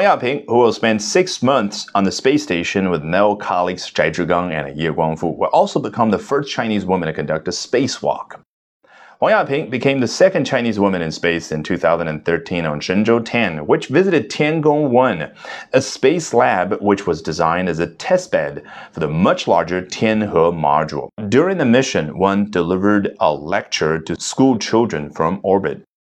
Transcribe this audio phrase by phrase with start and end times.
[0.00, 4.10] Wang Yaping, who will spend six months on the space station with male colleagues Zhai
[4.10, 8.40] Zhigang and Ye Guangfu, will also become the first Chinese woman to conduct a spacewalk.
[9.20, 13.88] Wang Yaping became the second Chinese woman in space in 2013 on Shenzhou 10, which
[13.88, 15.30] visited Tiangong 1,
[15.74, 18.62] a space lab which was designed as a testbed
[18.92, 21.10] for the much larger Tianhe module.
[21.28, 25.82] During the mission, Wang delivered a lecture to school children from orbit.